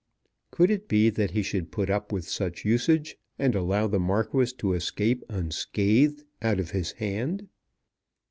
Could 0.49 0.71
it 0.71 0.87
be 0.87 1.11
that 1.11 1.29
he 1.29 1.43
should 1.43 1.71
put 1.71 1.91
up 1.91 2.11
with 2.11 2.27
such 2.27 2.65
usage, 2.65 3.19
and 3.37 3.53
allow 3.53 3.85
the 3.85 3.99
Marquis 3.99 4.51
to 4.57 4.73
escape 4.73 5.23
unscathed 5.29 6.23
out 6.41 6.59
of 6.59 6.71
his 6.71 6.93
hand? 6.93 7.47